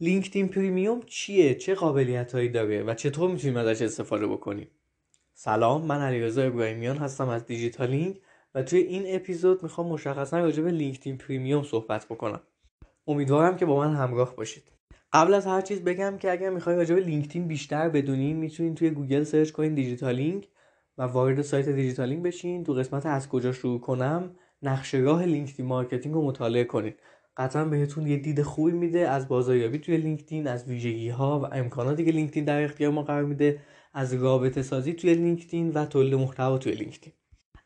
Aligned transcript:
LinkedIn 0.00 0.48
Premium 0.48 1.00
چیه؟ 1.06 1.54
چه 1.54 1.74
قابلیت 1.74 2.32
هایی 2.32 2.48
داره؟ 2.48 2.82
و 2.82 2.94
چطور 2.94 3.30
می‌تونیم 3.30 3.56
ازش 3.56 3.82
استفاده 3.82 4.26
بکنیم؟ 4.26 4.68
سلام 5.34 5.86
من 5.86 6.00
علیرضا 6.00 6.42
ابراهیمیان 6.42 6.96
هستم 6.96 7.28
از 7.28 7.46
دیجیتالینگ 7.46 8.20
و 8.54 8.62
توی 8.62 8.78
این 8.78 9.02
اپیزود 9.06 9.62
می‌خوام 9.62 9.86
مشخصا 9.86 10.38
راجع 10.38 10.62
به 10.62 10.70
LinkedIn 10.70 11.18
Premium 11.18 11.62
صحبت 11.62 12.06
بکنم. 12.06 12.40
امیدوارم 13.06 13.56
که 13.56 13.66
با 13.66 13.76
من 13.76 13.94
همراه 13.94 14.36
باشید. 14.36 14.62
قبل 15.12 15.34
از 15.34 15.46
هر 15.46 15.60
چیز 15.60 15.84
بگم 15.84 16.18
که 16.18 16.32
اگر 16.32 16.50
می‌خوای 16.50 16.76
راجع 16.76 16.94
به 16.94 17.00
LinkedIn 17.00 17.48
بیشتر 17.48 17.88
بدونین 17.88 18.36
می‌تونین 18.36 18.74
توی 18.74 18.90
گوگل 18.90 19.24
search 19.24 19.50
کنین 19.50 19.74
دیجیتالینگ 19.74 20.48
و 20.98 21.02
وارد 21.02 21.42
سایت 21.42 21.68
دیجیتالینگ 21.68 22.22
بشین. 22.22 22.64
تو 22.64 22.72
قسمت 22.72 23.06
از 23.06 23.28
کجا 23.28 23.52
شروع 23.52 23.80
کنم 23.80 24.36
نقشه 24.62 24.94
راه 24.94 25.24
LinkedIn 25.24 25.66
marketing 25.66 26.14
رو 26.14 26.22
مطالعه 26.22 26.64
کنید 26.64 27.00
قطعا 27.36 27.64
بهتون 27.64 28.06
یه 28.06 28.16
دید 28.16 28.42
خوبی 28.42 28.72
میده 28.72 29.08
از 29.08 29.28
بازاریابی 29.28 29.78
توی 29.78 29.96
LinkedIn 29.96 30.46
از 30.46 30.64
ویژگی 30.64 31.08
ها 31.08 31.40
و 31.40 31.54
امکاناتی 31.54 32.04
که 32.04 32.10
LinkedIn 32.10 32.44
در 32.44 32.62
اختیار 32.62 32.92
ما 32.92 33.02
قرار 33.02 33.24
میده 33.24 33.60
از 33.94 34.14
رابطه 34.14 34.62
سازی 34.62 34.92
توی 34.92 35.14
LinkedIn 35.14 35.70
و 35.70 35.86
تولید 35.86 36.14
محتوا 36.14 36.58
توی 36.58 36.72
LinkedIn. 36.72 37.12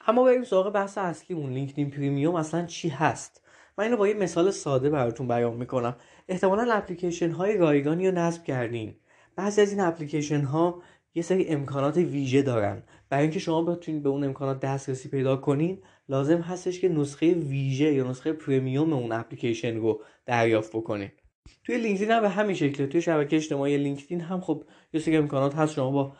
اما 0.07 0.25
بریم 0.25 0.45
سراغ 0.45 0.73
بحث 0.73 0.99
اصلیمون 0.99 1.53
LinkedIn 1.53 1.91
Premium 1.91 2.35
اصلا 2.35 2.67
چی 2.67 2.89
هست؟ 2.89 3.43
من 3.79 3.85
اینو 3.85 3.97
با 3.97 4.09
یه 4.09 4.15
مثال 4.15 4.51
ساده 4.51 4.91
براتون 4.91 5.29
بیان 5.29 5.57
می‌کنم. 5.57 5.97
احتمالا 6.29 6.73
اپلیکیشن 6.73 7.31
های 7.31 7.57
رایگانی 7.57 8.09
رو 8.09 8.15
نصب 8.15 8.45
کردین. 8.45 8.95
بعضی 9.37 9.61
از 9.61 9.71
این 9.71 9.81
اپلیکیشن 9.81 10.41
ها 10.41 10.83
یه 11.15 11.23
سری 11.23 11.49
امکانات 11.49 11.97
ویژه 11.97 12.43
دارن. 12.43 12.83
برای 13.11 13.23
اینکه 13.23 13.39
شما 13.39 13.63
بتونید 13.63 14.03
به 14.03 14.09
اون 14.09 14.25
امکانات 14.25 14.61
دسترسی 14.61 15.09
پیدا 15.09 15.37
کنین 15.37 15.83
لازم 16.09 16.41
هستش 16.41 16.81
که 16.81 16.89
نسخه 16.89 17.35
ویژه 17.35 17.93
یا 17.93 18.11
نسخه 18.11 18.33
premium 18.33 18.93
اون 18.93 19.13
اپلیکیشن 19.13 19.77
رو 19.77 20.03
دریافت 20.27 20.77
بکنین. 20.77 21.11
توی 21.65 21.79
LinkedIn 21.79 22.11
هم 22.11 22.23
به 22.23 22.29
همین 22.29 22.55
شکله. 22.55 22.87
توی 22.87 23.03
شبکه 23.03 23.37
اجتماعی 23.37 23.79
LinkedIn 23.79 24.21
هم 24.21 24.41
خب 24.41 24.65
یه 24.93 25.01
سری 25.01 25.17
امکانات 25.17 25.55
هست. 25.55 25.75
شما 25.75 25.91
با 25.91 26.13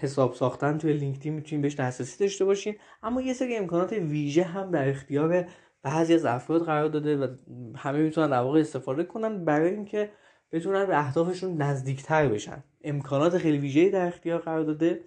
حساب 0.00 0.34
ساختن 0.34 0.78
توی 0.78 0.92
LinkedIn 0.92 1.32
می‌تونین 1.32 1.62
بهش 1.62 1.74
دسترسی 1.74 2.18
داشته 2.24 2.44
باشین. 2.44 2.74
اما 3.02 3.22
یه 3.22 3.32
سری 3.32 3.56
امکانات 3.56 3.92
ویژه 3.92 4.42
هم 4.42 4.70
در 4.70 4.88
اختیار 4.88 5.46
بعضی 5.82 6.14
از 6.14 6.24
افراد 6.24 6.64
قرار 6.64 6.88
داده 6.88 7.16
و 7.16 7.28
همه 7.76 7.98
می‌تونن 7.98 8.30
در 8.30 8.40
واقع 8.40 8.60
استفاده 8.60 9.04
کنن 9.04 9.44
برای 9.44 9.74
اینکه 9.74 10.10
بتونن 10.52 10.86
به 10.86 10.98
اهدافشون 10.98 11.62
نزدیکتر 11.62 12.28
بشن. 12.28 12.64
امکانات 12.84 13.38
خیلی 13.38 13.58
ویژه‌ای 13.58 13.90
در 13.90 14.06
اختیار 14.06 14.38
قرار 14.38 14.64
داده. 14.64 15.00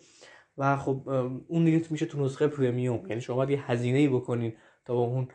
و 0.58 0.78
خب 0.78 1.10
اون 1.48 1.66
دیگه 1.66 1.82
میشه 1.90 2.06
تو 2.06 2.26
نسخه 2.26 2.48
premium 2.48 3.08
یعنی 3.08 3.22
شما 3.22 3.36
باید 3.36 3.50
یه 3.50 3.72
هزینه 3.72 3.98
ای 3.98 4.08
بکنین 4.08 4.54
تا 4.86 4.94
به 4.96 5.02
اون 5.02 5.28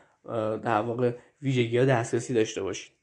در 0.58 0.80
واقع 0.80 1.12
ویژگی 1.42 1.78
ها 1.78 1.84
دسترسی 1.84 2.34
داشته 2.34 2.62
باشین. 2.62 2.94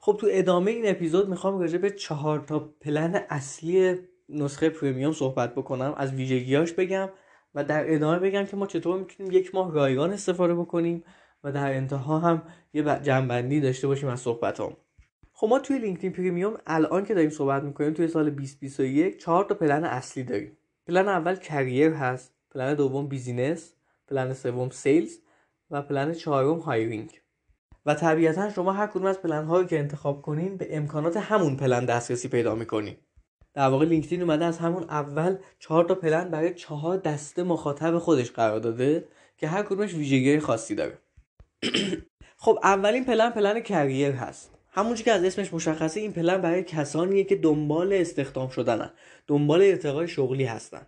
خب 0.00 0.16
تو 0.20 0.26
ادامه 0.30 0.70
این 0.70 0.88
اپیزود 0.88 1.28
می‌خوام 1.28 1.58
راجع 1.58 1.78
به 1.78 1.90
چهار 1.90 2.40
تا 2.40 2.58
پلن 2.80 3.22
اصلی 3.30 3.94
نسخه 4.28 4.68
premium 4.68 5.12
صحبت 5.12 5.54
بکنم. 5.54 5.94
از 5.96 6.12
ویژگیاش 6.12 6.72
بگم 6.72 7.08
و 7.54 7.64
در 7.64 7.94
ادامه 7.94 8.18
بگم 8.18 8.44
که 8.44 8.56
ما 8.56 8.66
چطور 8.66 8.98
می‌تونیم 8.98 9.32
یک 9.32 9.54
ماه 9.54 9.72
رایگان 9.72 10.12
استفاده 10.12 10.54
بکنیم 10.54 11.04
و 11.44 11.52
در 11.52 11.74
انتها 11.74 12.18
هم 12.18 12.42
یه 12.72 13.00
جمع‌بندی 13.02 13.60
داشته 13.60 13.86
باشیم 13.86 14.08
از 14.08 14.20
صحبت‌هام. 14.20 14.76
خب 15.32 15.46
ما 15.46 15.58
توی 15.58 15.78
LinkedIn 15.78 16.12
Premium 16.12 16.54
الان 16.66 17.04
که 17.04 17.14
داریم 17.14 17.30
صحبت 17.30 17.62
می‌کنیم 17.62 17.92
توی 17.92 18.08
سال 18.08 18.30
2021 18.30 19.18
چهار 19.18 19.44
تا 19.44 19.54
پلن 19.54 19.84
اصلی 19.84 20.22
داریم. 20.22 20.57
پلن 20.88 21.08
اول 21.08 21.36
career 21.36 21.92
هست 21.92 22.32
پلن 22.50 22.74
دوم 22.74 23.08
business 23.08 23.72
plan 24.08 24.34
سوم 24.34 24.70
sales 24.70 25.18
و 25.70 25.82
پلن 25.82 26.12
چهارم 26.12 26.58
hiring. 26.58 27.20
و 27.86 27.94
طبیعتا 27.94 28.50
شما 28.50 28.72
هر 28.72 28.86
کدوم 28.86 29.06
از 29.06 29.22
پلن 29.22 29.44
هایی 29.44 29.66
که 29.66 29.78
انتخاب 29.78 30.22
کنین 30.22 30.56
به 30.56 30.76
امکانات 30.76 31.16
همون 31.16 31.56
پلن 31.56 31.84
دسترسی 31.84 32.28
پیدا 32.28 32.54
می‌کنین. 32.54 32.96
در 33.54 33.68
واقع 33.68 33.86
لینکدین 33.86 34.22
اومده 34.22 34.44
از 34.44 34.58
همون 34.58 34.82
اول 34.82 35.36
چهار 35.58 35.84
تا 35.84 35.94
پلن 35.94 36.30
برای 36.30 36.54
چهار 36.54 36.96
دسته 36.96 37.42
مخاطب 37.42 37.98
خودش 37.98 38.30
قرار 38.30 38.58
داده 38.58 39.08
که 39.36 39.48
هر 39.48 39.62
کدومش 39.62 39.94
ویژگی 39.94 40.40
خاصی 40.40 40.74
داره. 40.74 40.98
خب 42.44 42.58
اولین 42.62 43.04
plan 43.04 43.30
plan 43.30 43.60
career 43.60 44.12
هست. 44.12 44.57
همونجور 44.78 45.04
که 45.04 45.12
از 45.12 45.24
اسمش 45.24 45.54
مشخصه 45.54 46.00
این 46.00 46.12
پلن 46.12 46.42
برای 46.42 46.62
کسانیه 46.62 47.24
که 47.24 47.36
دنبال 47.36 47.92
استخدام 47.92 48.48
شدنن. 48.48 48.90
دنبال 49.26 49.62
ارتقای 49.62 50.08
شغلی 50.08 50.44
هستن. 50.44 50.86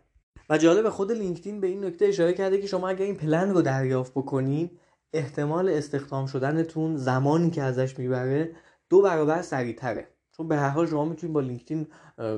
و 0.51 0.59
جالب 0.59 0.89
خود 0.89 1.13
لینکدین 1.13 1.61
به 1.61 1.67
این 1.67 1.85
نکته 1.85 2.05
اشاره 2.05 2.33
کرده 2.33 2.61
که 2.61 2.67
شما 2.67 2.89
اگر 2.89 3.05
این 3.05 3.17
پلن 3.17 3.51
رو 3.51 3.63
دریافت 3.63 4.13
بکنین 4.13 4.71
احتمال 5.13 5.69
استخدام 5.69 6.27
شدنتون 6.27 6.97
زمانی 6.97 7.51
که 7.51 7.63
ازش 7.63 7.99
می‌بره 7.99 8.57
دو 8.89 9.03
برابر 9.03 9.43
سریعتره. 9.43 10.09
چون 10.37 10.49
به 10.49 10.57
هر 10.57 10.69
حال 10.69 10.87
شما 10.87 11.05
می‌تونید 11.05 11.35
با 11.35 11.41
لینکدین 11.41 11.87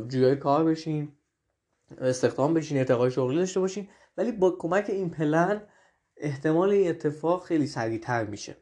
جویای 0.09 0.37
کار 0.37 0.65
بشین 0.65 1.13
استخدام 2.01 2.55
بشین 2.55 2.79
ارتقای 2.79 3.11
شغلی 3.11 3.37
داشته 3.37 3.61
باشین 3.61 3.89
ولی 4.17 4.33
با 4.33 4.51
کمک 4.51 4.87
این 4.89 5.11
پلن 5.11 5.63
احتمال 6.17 6.71
این 6.71 6.91
اتفاق 6.91 7.45
خیلی 7.45 7.67
سریعتر 7.67 8.25
میشه. 8.25 8.57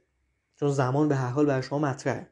چون 0.57 0.71
زمان 0.71 1.09
به 1.09 1.17
هر 1.17 1.29
حال 1.29 1.47
برای 1.47 1.63
شما 1.63 1.79
مطرحه. 1.79 2.31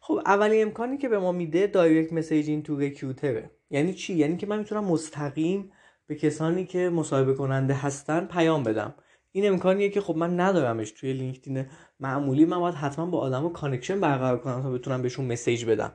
خب 0.00 0.20
اولین 0.26 0.62
امکانی 0.62 0.98
که 0.98 1.08
به 1.08 1.18
ما 1.18 1.32
میده 1.32 1.66
direct 1.66 2.12
messaging 2.12 2.64
to 2.64 2.76
recruiter 2.76 3.37
ه. 3.37 3.50
یعنی 3.70 3.94
چی؟ 3.94 4.14
یعنی 4.14 4.36
که 4.36 4.46
من 4.46 4.58
می‌تونم 4.58 4.84
مستقیم 4.84 5.72
به 6.06 6.14
کسانی 6.14 6.64
که 6.64 6.90
مصاحبه 6.90 7.34
کننده 7.34 7.74
هستن 7.74 8.24
پیام 8.26 8.62
بدم. 8.62 8.94
این 9.32 9.48
امکانیه 9.48 9.88
که 9.88 10.00
خب 10.00 10.16
من 10.16 10.40
ندارمش 10.40 10.90
توی 10.90 11.12
لینکدین 11.12 11.66
معمولی. 12.00 12.44
من 12.44 12.58
باید 12.58 12.74
حتما 12.74 13.06
با 13.06 13.18
آدما 13.18 13.48
connection 13.48 14.00
برقرار 14.00 14.38
کنم 14.38 14.62
تا 14.62 14.70
بتونم 14.70 15.02
بهشون 15.02 15.24
message 15.24 15.64
بدم. 15.64 15.92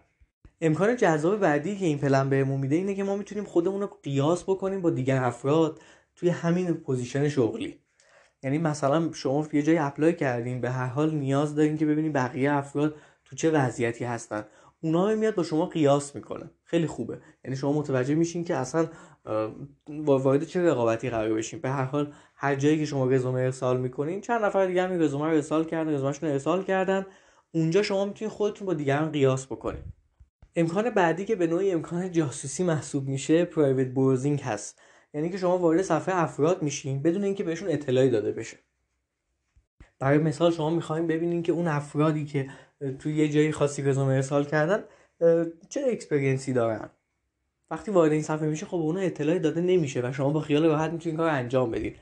امکان 0.62 0.96
جذاب 0.96 1.40
بعدی 1.40 1.76
که 1.76 1.86
این 1.86 1.98
پلن 1.98 2.30
بهمون 2.30 2.60
میده 2.60 2.76
اینه 2.76 2.96
که 2.96 3.04
ما 3.04 3.16
می‌تونیم 3.16 3.44
خودمون 3.44 3.82
رو 3.82 3.90
قیاس 4.04 4.44
بکنیم 4.44 4.82
با 4.82 4.90
دیگر 4.90 5.24
افراد 5.24 5.80
توی 6.16 6.30
همین 6.30 6.74
پوزیشن 6.74 7.30
شغلی. 7.30 7.80
یعنی 8.44 8.58
مثلا 8.58 9.10
شما 9.14 9.48
یه 9.54 9.62
جای 9.62 9.78
apply 9.78 10.14
کردین 10.14 10.62
به 10.62 10.70
هر 10.72 10.88
حال 10.88 11.16
نیاز 11.16 11.56
دارین 11.56 11.78
که 11.78 11.86
ببینید 11.86 12.14
بقیه 12.14 12.52
افراد 12.52 12.96
تو 13.30 13.36
چه 13.36 13.52
وضعیتی 13.52 14.06
هستن. 14.06 14.46
اونا 14.82 15.16
میاد 15.16 15.36
با 15.36 15.44
شما 15.44 15.66
قیاس 15.66 16.16
می‌کنه. 16.16 16.52
خیلی 16.64 16.88
خوبه. 16.88 17.20
یعنی 17.46 17.58
شما 17.58 17.74
متوجه 17.74 18.16
میشین 18.16 18.44
که 18.44 18.56
اصلا 18.56 18.88
وارد 19.90 20.44
چه 20.44 20.62
رقابتی 20.62 21.10
قرار 21.10 21.34
بشین. 21.34 21.60
به 21.60 21.70
هر 21.70 21.84
حال 21.84 22.14
هر 22.36 22.56
جایی 22.56 22.78
که 22.78 22.86
شما 22.86 23.06
رزومه 23.06 23.42
ارسال 23.42 23.80
می‌کنین 23.80 24.22
چند 24.22 24.46
نفر 24.46 24.66
دیگه 24.66 24.84
هم 24.84 25.02
رزومه 25.02 25.26
رو 25.26 25.34
ارسال 25.34 25.64
کردن 25.64 25.94
رزومهشون 25.94 26.30
رو 26.30 26.34
ارسال 26.34 26.64
کردن. 26.64 27.06
اونجا 27.52 27.84
شما 27.84 28.06
می‌تونید 28.06 28.34
خودتون 28.34 28.66
با 28.66 28.74
دیگران 28.74 29.12
قیاس 29.12 29.46
بکنین. 29.46 29.84
امکان 30.56 30.90
بعدی 30.90 31.26
که 31.26 31.36
به 31.36 31.48
نوعی 31.48 31.72
امکان 31.72 32.12
جاسوسی 32.12 32.64
محسوب 32.64 33.08
میشه 33.08 33.46
پرایوت 33.46 33.88
بروزینگ 33.88 34.42
هست. 34.42 34.82
یعنی 35.14 35.30
که 35.30 35.38
شما 35.38 35.58
وارد 35.58 35.82
صفحه 35.82 36.16
افراد 36.16 36.62
میشین 36.62 37.02
بدون 37.02 37.24
اینکه 37.24 37.44
بهشون 37.44 37.70
اطلاعی 37.70 38.10
داده 38.10 38.32
بشه. 38.32 38.58
برای 40.00 40.18
مثال 40.18 40.52
شما 40.52 40.70
می‌خوایم 40.70 41.08
ببینین 41.08 41.44
که 41.44 41.52
اون 41.52 41.68
افرادی 41.68 42.26
که 42.26 42.48
توی 43.00 43.16
یه 43.16 43.30
جایی 43.30 43.52
خاصی 43.52 43.82
رزومه 43.82 44.14
ارسال 44.14 44.46
کردن 44.46 44.84
چه 45.70 45.82
اکسپریانسی 45.88 46.54
دارن؟ 46.54 46.90
وقتی 47.72 47.92
وارد 47.92 48.12
این 48.12 48.22
صفحه 48.22 48.48
میشه 48.48 48.66
خب 48.66 48.76
اون 48.78 48.98
اطلاعی 48.98 49.40
داده 49.40 49.62
نمیشه 49.62 50.02
و 50.02 50.12
شما 50.14 50.30
با 50.30 50.40
خیال 50.40 50.66
راحت 50.66 50.92
می‌تونید 50.92 51.18
کار 51.18 51.30
انجام 51.30 51.72
بدین. 51.72 51.96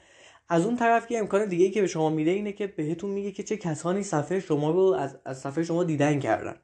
از 0.49 0.65
اون 0.65 0.75
طرف 0.75 1.07
که 1.07 1.17
امکان 1.17 1.45
دیگه 1.45 1.69
که 1.69 1.81
به 1.81 1.87
شما 1.87 2.09
میده 2.09 2.31
اینه 2.31 2.51
که 2.51 2.67
بهتون 2.67 3.09
میگه 3.09 3.31
که 3.31 3.43
چه 3.43 3.57
کسانی 3.57 4.03
صفحه 4.03 4.39
شما 4.39 4.71
رو 4.71 4.81
از, 4.81 5.17
از 5.25 5.39
صفحه 5.39 5.63
شما 5.63 5.83
دیدن 5.83 6.19
کردن. 6.19 6.55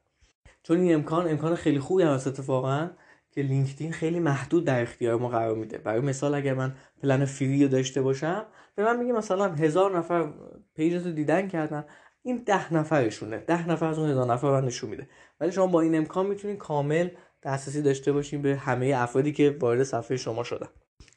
چون 0.62 0.80
این 0.80 0.94
امکان 0.94 1.28
امکان 1.28 1.54
خیلی 1.54 1.78
خوبی 1.78 2.02
هست 2.02 2.26
اتفاقا. 2.26 2.90
که 3.34 3.42
لینکدین 3.42 3.92
خیلی 3.92 4.18
محدود 4.20 4.64
در 4.64 4.82
اختیار 4.82 5.18
ما 5.18 5.28
قرار 5.28 5.54
میده. 5.54 5.78
برای 5.78 6.00
مثال 6.00 6.34
اگر 6.34 6.54
من 6.54 6.74
plan 7.02 7.24
free 7.24 7.62
رو 7.62 7.68
داشته 7.68 8.02
باشم 8.02 8.46
به 8.74 8.84
من 8.84 8.98
میگه 8.98 9.12
مثلا 9.12 9.52
هزار 9.52 9.98
نفر 9.98 10.32
page 10.74 11.00
ت 11.00 11.06
رو 11.06 11.12
دیدن 11.12 11.48
کردن 11.48 11.84
این 12.22 12.36
ده 12.46 12.74
نفرشونه. 12.74 13.38
ده 13.38 13.68
نفر 13.68 13.86
از 13.86 13.98
اون 13.98 14.10
هزار 14.10 14.32
نفر 14.32 14.60
رو 14.60 14.66
نشون 14.66 14.90
میده. 14.90 15.08
ولی 15.40 15.52
شما 15.52 15.66
با 15.66 15.80
این 15.80 15.94
امکان 15.96 16.26
می‌تونید 16.26 16.58
کامل 16.58 17.08
دسترسی 17.42 17.82
داشته 17.82 18.12
باشیم 18.12 18.42
به 18.42 18.56
همه 18.56 18.92
افرادی 18.96 19.32
که 19.32 19.56
وارد 19.60 19.82
صفحه 19.82 20.16
شما 20.16 20.44
شدن. 20.44 20.68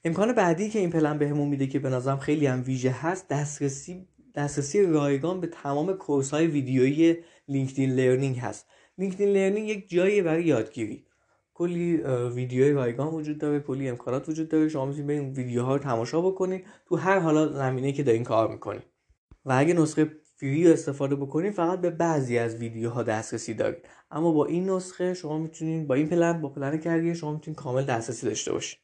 امکان 0.03 0.33
بعدی 0.33 0.69
که 0.69 0.79
این 0.79 0.89
پلن 0.89 1.17
بهمون 1.17 1.47
میده 1.47 1.67
که 1.67 1.79
به 1.79 1.89
نظرم 1.89 2.17
خیلی 2.17 2.47
هم 2.47 2.63
ویژه 2.65 2.91
هست 2.91 3.27
دسترسی 3.29 4.07
دسترسی 4.35 4.85
رایگان 4.85 5.41
به 5.41 5.47
تمام 5.47 5.93
course 5.93 6.31
های 6.31 6.47
ویدیویی 6.47 7.17
LinkedIn 7.47 7.91
Learning 7.91 8.39
هست. 8.39 8.67
LinkedIn 8.97 9.29
Learning 9.29 9.69
یک 9.69 9.89
جایی 9.89 10.21
برای 10.21 10.43
یادگیری. 10.43 11.05
کلی 11.57 11.97
ویدیوهای 12.35 12.71
رایگان 12.71 13.13
وجود 13.13 13.37
داره 13.37 13.59
کلی 13.59 13.89
امکانات 13.89 14.29
وجود 14.29 14.49
داره. 14.49 14.69
شما 14.69 14.85
می‌تونید 14.85 15.09
این 15.11 15.33
ویدیوها 15.33 15.75
رو 15.75 15.83
تماشا 15.83 16.21
بکنید 16.21 16.65
تو 16.85 16.95
هر 16.95 17.19
حالا 17.19 17.47
زمینه 17.47 17.91
که 17.91 18.03
دارین 18.03 18.23
کار 18.23 18.51
می‌کنید 18.51 18.83
و 19.45 19.53
اگه 19.57 19.73
نسخه 19.73 20.11
free 20.35 20.67
رو 20.67 20.73
استفاده 20.73 21.15
بکنید 21.15 21.53
فقط 21.53 21.81
به 21.81 21.89
بعضی 21.89 22.37
از 22.37 22.55
ویدیوها 22.55 23.03
دسترسی 23.03 23.53
دارید 23.53 23.85
اما 24.11 24.31
با 24.31 24.45
این 24.45 24.69
نسخه 24.69 25.13
شما 25.13 25.37
می‌تونید 25.37 25.87
با 25.87 25.95
این 25.95 26.07
پلن 26.09 26.41
با 26.41 26.49
plan 26.49 26.77
career 26.77 27.15
شما 27.15 27.33
می‌تونید 27.33 27.59
کامل 27.59 27.83
دسترسی 27.83 28.27
داشته 28.27 28.51
باشید 28.51 28.79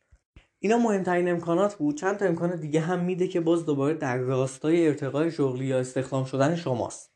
اینا 0.59 0.77
مهمترین 0.77 1.29
امکانات 1.29 1.75
بود. 1.75 1.97
چند 1.97 2.18
تا 2.18 2.25
امکان 2.25 2.59
دیگه 2.59 2.79
هم 2.79 3.00
میده 3.00 3.27
که 3.27 3.41
باز 3.41 3.65
دوباره 3.65 3.94
در 3.94 4.18
راستای 4.18 4.88
ارتقای 4.88 5.31
شغلی 5.31 5.65
یا 5.65 5.79
استخدام 5.79 6.25
شدن 6.25 6.56
شماست. 6.56 7.12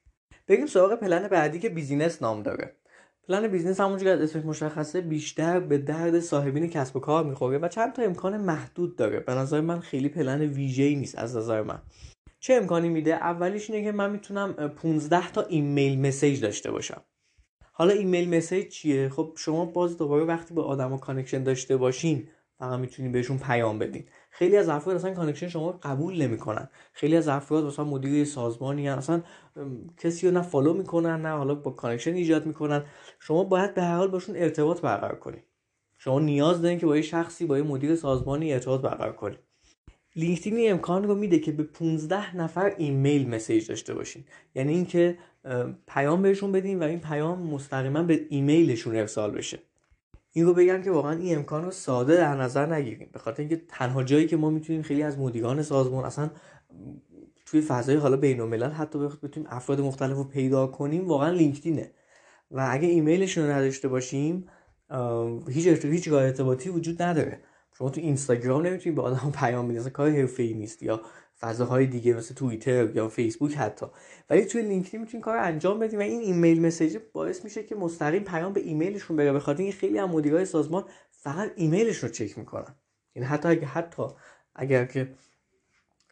بریم 0.47 0.65
سراغ 0.65 0.95
پلن 0.95 1.27
بعدی 1.27 1.59
که 1.59 1.69
business 1.69 2.21
نام 2.21 2.43
داره. 2.43 2.75
plan 3.27 3.47
business 3.47 3.79
همونجوری 3.79 4.11
از 4.11 4.21
اسمش 4.21 4.45
مشخصه 4.45 5.01
بیشتر 5.01 5.59
به 5.59 5.77
درد 5.77 6.19
صاحبین 6.19 6.69
کسب 6.69 6.95
و 6.95 6.99
کار 6.99 7.23
می‌خوره 7.23 7.57
و 7.57 7.67
چند 7.67 7.93
تا 7.93 8.01
امکان 8.01 8.37
محدود 8.37 8.95
داره. 8.95 9.19
به 9.19 9.33
نظر 9.33 9.61
من 9.61 9.79
خیلی 9.79 10.09
پلن 10.09 10.41
ویژه‌ای 10.41 10.95
نیست 10.95 11.17
از 11.17 11.37
نظر 11.37 11.61
من. 11.61 11.81
چه 12.39 12.53
امکانی 12.53 12.89
میده؟ 12.89 13.13
اولیش 13.13 13.69
اینه 13.69 13.83
که 13.83 13.91
من 13.91 14.11
می‌تونم 14.11 14.53
15 14.53 15.31
تا 15.31 15.41
InMail 15.41 15.99
message 15.99 16.41
داشته 16.41 16.71
باشم. 16.71 17.01
حالا 17.71 17.93
InMail 17.93 18.37
message 18.37 18.67
چیه؟ 18.67 19.09
خب 19.09 19.33
شما 19.37 19.65
باز 19.65 19.97
دوباره 19.97 20.25
وقتی 20.25 20.53
با 20.53 20.63
آدما 20.63 20.97
connection 20.97 21.43
داشته 21.43 21.77
باشین 21.77 22.27
فقط 22.59 22.79
می‌تونین 22.79 23.11
بهشون 23.11 23.37
پیام 23.37 23.79
بدین. 23.79 24.05
خیلی 24.37 24.57
از 24.57 24.69
افراد 24.69 24.95
اصلا 24.95 25.13
connection 25.13 25.47
شما 25.47 25.71
قبول 25.71 26.21
نمی‌کنن. 26.21 26.69
خیلی 26.93 27.15
از 27.15 27.27
افراد 27.27 27.65
مثلا 27.65 27.85
مدیر 27.85 28.25
سازمانی‌ان. 28.25 28.97
اصلا 28.97 29.21
کسی 29.97 30.27
رو 30.27 30.33
نه 30.33 30.41
follow 30.41 30.73
می‌کنن 30.73 31.21
نه 31.21 31.29
حالا 31.29 31.55
connection 31.55 32.13
ایجاد 32.13 32.45
می‌کنن. 32.45 32.83
شما 33.19 33.43
باید 33.43 33.73
به 33.73 33.83
هر 33.83 33.97
حال 33.97 34.07
باشون 34.07 34.35
ارتباط 34.35 34.81
برقرار 34.81 35.19
کنید 35.19 35.43
شما 35.97 36.19
نیاز 36.19 36.61
دارین 36.61 36.79
که 36.79 36.85
با 36.85 36.95
یه 36.95 37.01
شخصی 37.01 37.45
با 37.45 37.57
یه 37.57 37.63
مدیر 37.63 37.95
سازمانی 37.95 38.53
ارتباط 38.53 38.81
برقرار 38.81 39.13
کنید 39.13 39.39
لینکدین 40.15 40.71
امکان 40.71 41.03
رو 41.03 41.15
میده 41.15 41.39
که 41.39 41.51
به 41.51 41.63
15 41.63 42.37
نفر 42.37 42.73
InMail 42.77 43.29
message 43.29 43.67
داشته 43.67 43.93
باشین. 43.93 44.23
یعنی 44.55 44.73
اینکه 44.73 45.17
پیام 45.87 46.21
بهشون 46.21 46.51
بدین 46.51 46.79
و 46.79 46.83
این 46.83 46.99
پیام 46.99 47.41
مستقیما 47.41 48.03
به 48.03 48.25
ایمیلشون 48.29 48.95
ارسال 48.95 49.31
بشه. 49.31 49.59
این 50.37 50.45
رو 50.45 50.53
بگم 50.53 50.81
که 50.81 50.91
واقعا 50.91 51.17
این 51.17 51.37
امکان 51.37 51.63
رو 51.65 51.71
ساده 51.71 52.15
در 52.15 52.35
نظر 52.35 52.73
نگیریم. 52.73 53.09
به 53.13 53.19
خاطر 53.19 53.41
اینکه 53.41 53.61
تنها 53.67 54.03
جایی 54.03 54.27
که 54.27 54.37
ما 54.37 54.49
می‌تونیم 54.49 54.81
خیلی 54.81 55.03
از 55.03 55.19
مدیران 55.19 55.61
سازمان 55.61 56.05
اصلا 56.05 56.29
توی 57.45 57.61
فضای 57.61 57.95
حالا 57.95 58.17
بین 58.17 58.39
الملل 58.39 58.71
حتی 58.71 58.99
بتونیم 58.99 59.49
افراد 59.51 59.81
مختلف 59.81 60.17
رو 60.17 60.23
پیدا 60.23 60.67
کنیم 60.67 61.07
واقعا 61.07 61.29
لینکدینه. 61.29 61.91
و 62.51 62.67
اگه 62.71 62.87
ایمیلشون 62.87 63.43
رو 63.43 63.51
نداشته 63.51 63.87
باشیم 63.87 64.47
هیچ 65.47 65.67
هیچ 65.67 66.13
ارتباطی 66.13 66.69
وجود 66.69 67.01
نداره. 67.01 67.39
شما 67.77 67.89
تو 67.89 68.01
اینستاگرام 68.01 68.65
نمی‌تونید 68.65 68.95
به 68.95 69.01
آدم 69.01 69.31
پیام 69.35 69.67
بدید. 69.67 69.87
کار 69.87 70.09
حرفه‌ای 70.09 70.53
نیست 70.53 70.83
یا 70.83 71.01
فضاهای 71.39 71.85
دیگه 71.85 72.13
مثل 72.13 72.35
توییتر 72.35 72.89
یا 72.95 73.07
فیسبوک 73.07 73.55
حتی. 73.55 73.85
ولی 74.29 74.45
توی 74.45 74.61
لینکدین 74.61 75.01
می‌تونین 75.01 75.21
کار 75.21 75.37
انجام 75.37 75.79
بدیم 75.79 75.99
و 75.99 76.01
این 76.01 76.21
ایمیل 76.21 76.61
مسیج 76.61 76.97
باعث 77.13 77.43
میشه 77.43 77.63
که 77.63 77.75
مستقیم 77.75 78.23
پیام 78.23 78.53
به 78.53 78.61
ایمیلشون 78.61 79.17
بره. 79.17 79.33
بخاطر 79.33 79.61
اینکه 79.61 79.77
خیلی 79.77 79.99
از 79.99 80.09
مدیرای 80.09 80.45
سازمان 80.45 80.85
فقط 81.11 81.51
ایمیلشون 81.55 82.09
رو 82.09 82.15
چک 82.15 82.37
می‌کنن. 82.37 82.75
یعنی 83.15 83.27
حتی 83.27 83.49
اگر 83.49 83.67
حتی 83.67 84.03
اگر 84.55 84.85
که 84.85 85.13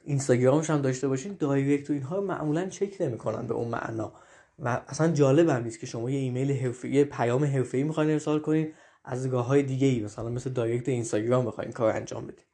اینستاگرامش 0.03 0.69
هم 0.69 0.81
داشته 0.81 1.07
باشین 1.07 1.35
direct 1.39 1.89
و 1.89 1.93
اینها 1.93 2.21
معمولا 2.21 2.69
چک 2.69 2.95
نمی‌کنن 2.99 3.47
به 3.47 3.53
اون 3.53 3.67
معنا. 3.67 4.13
و 4.59 4.81
اصلا 4.87 5.11
جالب 5.11 5.49
هم 5.49 5.63
نیست 5.63 5.79
که 5.79 5.85
شما 5.85 6.09
یه 6.09 6.19
ایمیل 6.19 6.51
حرفه‌ای 6.51 7.03
پیام 7.03 7.43
حرفه‌ای 7.43 7.83
می‌خواین 7.83 8.09
ارسال 8.09 8.39
کنین 8.39 8.73
از 9.05 9.29
راه 9.29 9.45
های 9.45 9.63
دیگه 9.63 9.87
ای 9.87 9.99
مثلا 9.99 10.29
مثل 10.29 10.49
direct 10.49 10.89
اینستاگرام 10.89 11.45
بخواین 11.45 11.71
کار 11.71 11.95
انجام 11.95 12.27
بدین. 12.27 12.45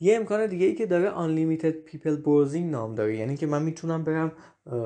یه 0.00 0.16
امکان 0.16 0.46
دیگه 0.46 0.66
ای 0.66 0.74
که 0.74 0.86
داره 0.86 1.10
unlimited 1.10 1.90
people 1.90 2.24
browsing 2.24 2.56
نام 2.56 2.94
داره. 2.94 3.16
یعنی 3.16 3.36
که 3.36 3.46
من 3.46 3.62
می‌تونم 3.62 4.04
برم 4.04 4.32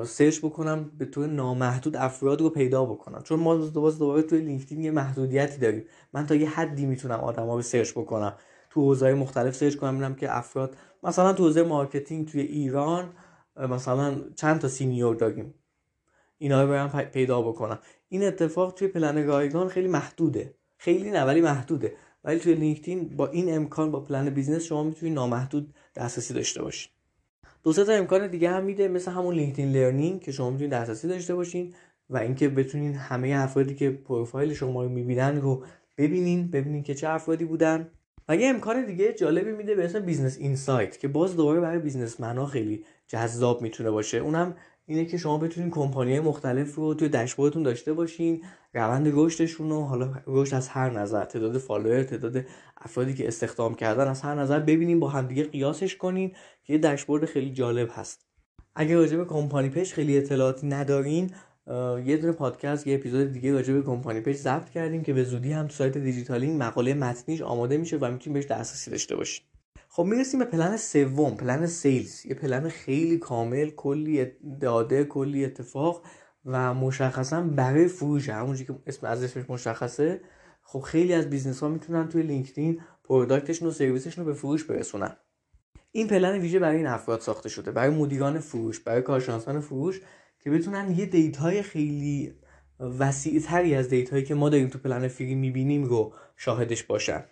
search 0.05 0.39
بکنم 0.39 0.91
به 0.97 1.05
طور 1.05 1.27
نامحدود 1.27 1.95
افراد 1.95 2.41
رو 2.41 2.49
پیدا 2.49 2.85
بکنم. 2.85 3.21
چون 3.21 3.39
ما 3.39 3.55
دوباره 3.55 3.95
دوباره 3.95 4.21
توی 4.21 4.41
لینکدین 4.41 4.81
یه 4.81 4.91
محدودیتی 4.91 5.57
داریم. 5.57 5.85
من 6.13 6.25
تا 6.25 6.35
یه 6.35 6.49
حدی 6.49 6.85
می‌تونم 6.85 7.19
آدما 7.19 7.55
رو 7.55 7.61
search 7.61 7.91
بکنم. 7.91 8.35
تو 8.69 8.81
حوزه‌های 8.81 9.15
مختلف 9.15 9.55
search 9.55 9.75
کنم 9.75 9.91
ببینم 9.97 10.15
که 10.15 10.37
افراد 10.37 10.75
مثلا 11.03 11.33
تو 11.33 11.43
حوزه 11.43 11.63
marketing 11.63 12.27
توی 12.27 12.41
ایران 12.41 13.13
مثلا 13.55 14.15
چند 14.35 14.59
تا 14.59 14.67
senior 14.67 15.15
داریم. 15.15 15.53
اینا 16.37 16.63
رو 16.63 16.69
برم 16.69 16.89
پیدا 17.03 17.41
بکنم. 17.41 17.79
این 18.09 18.23
اتفاق 18.23 18.73
توی 18.73 18.87
پلن 18.87 19.27
رایگان 19.27 19.67
خیلی 19.67 19.87
محدوده. 19.87 20.55
خیلی 20.77 21.11
نه 21.11 21.23
ولی 21.23 21.41
محدوده. 21.41 21.93
ولی 22.23 22.39
توی 22.39 22.53
لینکدین 22.53 23.09
با 23.17 23.27
این 23.27 23.55
امکان 23.55 23.91
با 23.91 23.99
plan 23.99 24.29
business 24.29 24.63
شما 24.63 24.83
می‌تونید 24.83 25.15
نامحدود 25.15 25.73
دسترسی 25.95 26.33
داشته 26.33 26.61
باشین 26.61 26.91
دو 27.63 27.73
تا 27.73 27.93
امکان 27.93 28.27
دیگه 28.27 28.49
هم 28.49 28.63
میده 28.63 28.87
مثل 28.87 29.11
همون 29.11 29.35
LinkedIn 29.35 29.71
Learning 29.71 30.21
که 30.21 30.31
شما 30.31 30.49
می‌تونید 30.49 30.73
دسترسی 30.73 31.07
داشته 31.07 31.35
باشین 31.35 31.73
و 32.09 32.17
اینکه 32.17 32.49
بتونین 32.49 32.93
همه 32.93 33.33
افرادی 33.35 33.75
که 33.75 33.89
پروفایل 33.91 34.53
شما 34.53 34.83
رو 34.83 34.89
می‌بینن 34.89 35.41
رو 35.41 35.63
ببینین 35.97 36.47
ببینین 36.47 36.83
که 36.83 36.95
چه 36.95 37.09
افرادی 37.09 37.45
بودن. 37.45 37.89
و 38.29 38.35
یه 38.35 38.47
امکان 38.47 38.85
دیگه 38.85 39.13
جالبی 39.13 39.51
میده 39.51 39.75
به 39.75 39.85
اسم 39.85 39.99
business 39.99 40.37
insight 40.37 40.99
که 40.99 41.07
باز 41.07 41.35
دوباره 41.35 41.59
برای 41.59 41.79
businessman 41.79 42.45
خیلی 42.45 42.85
جذاب 43.07 43.61
می‌تونه 43.61 43.91
باشه. 43.91 44.17
اونم 44.17 44.55
اینه 44.89 45.05
که 45.05 45.17
شما 45.17 45.37
بتونین 45.37 45.69
کمپانی‌های 45.69 46.19
مختلف 46.19 46.75
رو 46.75 46.93
توی 46.93 47.09
داشبوردتون 47.09 47.63
داشته 47.63 47.93
باشین 47.93 48.43
روند 48.73 49.11
رشدشون 49.13 49.69
رو 49.69 49.83
حالا 49.83 50.13
رشد 50.27 50.55
از 50.55 50.67
هر 50.67 50.89
نظر 50.89 51.25
تعداد 51.25 51.57
follower 51.57 52.03
تعداد 52.03 52.45
افرادی 52.77 53.13
که 53.13 53.27
استخدام 53.27 53.75
کردن 53.75 54.07
از 54.07 54.21
هر 54.21 54.35
نظر 54.35 54.59
ببینین 54.59 54.99
با 54.99 55.09
همدیگه 55.09 55.43
قیاسش 55.43 55.95
کنین 55.95 56.29
که 56.63 56.73
یه 56.73 56.79
داشبورد 56.79 57.25
خیلی 57.25 57.53
جالب 57.53 57.89
هست. 57.91 58.25
اگه 58.75 58.95
راجع 58.95 59.17
به 59.17 59.25
company 59.25 59.69
page 59.69 59.91
خیلی 59.91 60.17
اطلاعاتی 60.17 60.67
ندارین 60.67 61.31
یه 62.05 62.17
دونه 62.17 62.33
پادکست 62.33 62.87
یه 62.87 62.95
اپیزود 62.95 63.31
دیگه 63.31 63.53
راجع 63.53 63.73
به 63.73 63.81
company 63.81 64.21
page 64.21 64.37
ضبط 64.37 64.69
کردیم 64.69 65.03
که 65.03 65.13
به 65.13 65.23
زودی 65.23 65.51
هم 65.51 65.67
تو 65.67 65.73
سایت 65.73 65.97
دیجیتالینگ 65.97 66.63
مقاله 66.63 66.93
متنیش 66.93 67.41
آماده 67.41 67.77
میشه 67.77 67.97
و 67.97 68.11
می‌تونید 68.11 68.33
بهش 68.33 68.45
دسترسی 68.45 68.91
داشته 68.91 69.15
باشین 69.15 69.45
خب 69.91 70.03
می‌رسیم 70.03 70.39
به 70.39 70.45
پلن 70.45 70.77
سوم 70.77 71.35
plan 71.35 71.65
sales. 71.65 72.25
یه 72.25 72.33
پلن 72.33 72.69
خیلی 72.69 73.17
کامل 73.17 73.69
کلی 73.69 74.25
داده 74.61 75.03
کلی 75.03 75.45
اتفاق 75.45 76.05
و 76.45 76.73
مشخصا 76.73 77.41
برای 77.41 77.87
فروش. 77.87 78.29
همونجوری 78.29 78.65
که 78.65 78.79
اسم 78.87 79.07
از 79.07 79.23
اسمش 79.23 79.49
مشخصه. 79.49 80.21
خب 80.61 80.79
خیلی 80.79 81.13
از 81.13 81.29
business 81.29 81.59
ها 81.59 81.69
می‌تونن 81.69 82.09
توی 82.09 82.23
لینکدین 82.23 82.81
product 83.03 83.44
شون 83.44 83.67
و 83.67 83.71
سرویسشون 83.71 84.25
رو 84.25 84.31
به 84.31 84.37
فروش 84.37 84.63
برسونن. 84.63 85.17
این 85.91 86.07
پلن 86.07 86.39
ویژه 86.39 86.59
برای 86.59 86.77
این 86.77 86.87
افراد 86.87 87.19
ساخته 87.19 87.49
شده. 87.49 87.71
برای 87.71 87.89
مدیران 87.89 88.39
فروش 88.39 88.79
برای 88.79 89.01
کارشناسان 89.01 89.59
فروش 89.59 90.01
که 90.39 90.51
بتونن 90.51 90.91
یه 90.97 91.05
data 91.05 91.50
ی 91.50 91.61
خیلی 91.61 92.33
وسیع 92.99 93.41
تری 93.41 93.75
از 93.75 93.89
data 93.89 94.12
یی 94.12 94.23
که 94.23 94.35
ما 94.35 94.49
داریم 94.49 94.67
تو 94.67 94.79
plan 94.79 95.07
free 95.07 95.35
می‌بینیم 95.35 95.83
رو 95.83 96.13
شاهدش 96.35 96.83
باشن. 96.83 97.23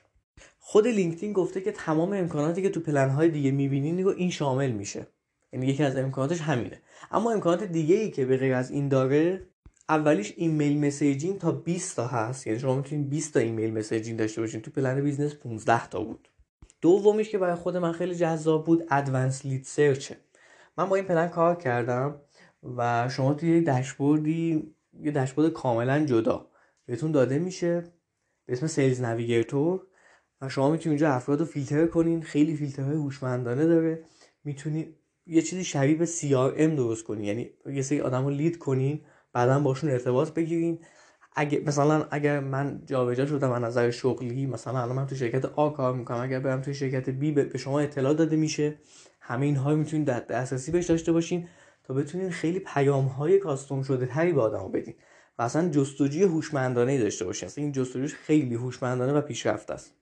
خود 0.70 0.88
لینکدین 0.88 1.34
گفته 1.34 1.62
که 1.62 1.72
تمام 1.72 2.14
امکاناتی 2.14 2.62
که 2.62 2.70
تو 2.70 2.80
پلن 2.80 3.10
های 3.10 3.30
دیگه 3.30 3.52
می‌بینین 3.52 4.04
رو 4.04 4.10
این 4.10 4.30
شامل 4.30 4.72
میشه. 4.72 5.08
یعنی 5.54 5.68
یکی 5.68 5.84
از 5.84 5.98
امکاناتش 5.98 6.42
همینه. 6.42 6.82
اما 7.12 7.32
امکانات 7.32 7.64
دیگه 7.64 7.96
ای 7.96 8.12
که 8.12 8.26
به 8.26 8.38
غیر 8.38 8.54
از 8.54 8.72
این 8.72 8.88
داره 8.88 9.48
اولیش 9.90 10.34
InMail 10.38 10.86
messaging 10.86 11.40
تا 11.40 11.52
20 11.52 11.96
تا 11.96 12.08
هست. 12.08 12.48
یعنی 12.48 12.60
شما 12.60 12.76
می‌تونید 12.76 13.10
20 13.10 13.34
تا 13.34 13.40
InMail 13.40 13.74
messaging 13.74 14.20
داشته 14.20 14.42
باشین. 14.42 14.62
تو 14.62 14.72
plan 14.72 15.02
business 15.02 15.36
15 15.36 15.88
تا 15.88 16.04
بود. 16.04 16.28
دومیش 16.82 17.30
که 17.30 17.38
برای 17.38 17.56
خود 17.56 17.78
من 17.78 17.92
خیلی 17.92 18.16
جذاب 18.16 18.66
بود 18.66 18.88
advanced 18.92 19.46
lead 19.46 19.64
search 19.64 20.10
ه 20.10 20.18
من 20.78 20.90
با 20.90 20.96
این 20.96 21.06
پلن 21.06 21.28
کار 21.28 21.56
کردم 21.56 22.22
و 22.78 23.10
شما 23.10 23.34
توی 23.34 23.50
یه 23.50 23.62
داشبوردی 23.62 24.74
یه 25.02 25.12
داشبورد 25.12 25.54
کاملا 25.54 26.06
جدا. 26.06 26.48
بهتون 26.86 27.12
داده 27.12 27.40
میشه. 27.40 27.84
به 28.46 28.54
اسم 28.54 28.68
Sales 28.68 29.02
Navigator. 29.02 29.88
و 30.42 30.50
شما 30.50 30.72
می‌تونید 30.72 30.88
اینجا 30.88 31.14
افراد 31.14 31.40
رو 31.40 31.46
فیلتر 31.46 31.88
کنین 31.88 32.22
خیلی 32.22 32.56
فیلترهای 32.56 32.96
هوشمندانه 32.96 33.66
داره. 33.66 34.04
می‌تونید 34.44 34.96
یه 35.26 35.42
چیزی 35.42 35.64
شبیه 35.64 35.96
به 35.96 36.06
CRM 36.06 36.76
درست 36.78 37.04
کنین 37.04 37.24
یعنی 37.24 37.50
یه 37.74 37.82
سری 37.82 38.02
آدم 38.02 38.24
رو 38.24 38.30
lead 38.30 38.58
کنین 38.58 39.02
بعدا 39.34 39.60
باشون 39.60 39.90
ارتباط 39.90 40.32
بگیرین. 40.32 40.80
اگه 41.36 41.60
مثلا 41.66 42.08
اگر 42.12 42.40
من 42.40 42.82
جابجا 42.86 43.26
شدم 43.26 43.52
از 43.52 43.64
نظر 43.64 43.92
شغلی 43.92 44.46
مثلا 44.46 44.82
الان 44.82 44.96
من 44.96 45.08
تو 45.08 45.16
شرکت 45.16 45.46
A 45.46 45.70
کار 45.70 45.94
می‌کنم 45.94 46.22
اگر 46.22 46.40
برم 46.40 46.62
تو 46.62 46.74
شرکت 46.74 47.10
B 47.10 47.32
به 47.32 47.58
شما 47.58 47.80
اطلاع 47.80 48.14
داده 48.14 48.36
میشه. 48.36 48.76
همه 49.22 49.46
اینها 49.46 49.76
می‌تونید 49.76 50.06
دسترسی 50.08 50.72
بهش 50.72 50.86
داشته 50.86 51.12
باشین 51.12 51.48
تا 51.84 51.94
بتونین 51.94 52.30
خیلی 52.30 52.60
پیام 52.60 53.06
های 53.06 53.40
custom 53.40 53.84
شده 53.84 54.06
تری 54.06 54.34
به 54.34 54.42
آدمو 54.42 54.70
بدین. 54.70 54.96
و 55.40 55.42
اصلا 55.42 55.70
جستجوی 55.70 56.24
هوشمندانه 56.24 57.00
داشته 57.00 57.26
باشین. 57.26 57.50
این 57.56 57.72
جستجوش 57.72 58.16
خیلی 58.16 58.56
هوشمندانه 58.56 59.14
و 59.14 59.22
پیشرفته 59.22 59.74
است. 59.74 59.97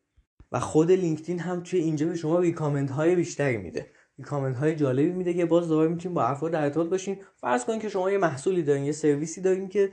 و 0.56 0.60
خود 0.60 0.92
لینکدین 0.92 1.40
هم 1.40 1.64
توی 1.64 1.80
اینجا 1.80 2.08
به 2.08 2.16
شما 2.16 2.40
recommend 2.40 2.90
های 2.90 3.16
بیشتری 3.16 3.58
میده. 3.58 3.92
recommend 4.18 4.56
های 4.56 4.76
جالبی 4.76 5.10
میده 5.10 5.34
که 5.34 5.46
باز 5.46 5.68
دوباره 5.68 5.90
می‌تونید 5.90 6.16
با 6.16 6.24
افراد 6.24 6.52
در 6.52 6.64
ارتباط 6.64 6.90
باشین 6.90 7.18
فرض 7.36 7.66
کنید 7.66 7.82
که 7.82 7.90
شما 7.90 8.12
یه 8.12 8.18
محصولی 8.18 8.64
دارین 8.64 8.84
یه 8.84 8.92
سرویسی 8.92 9.42
دارین 9.42 9.70
که 9.70 9.92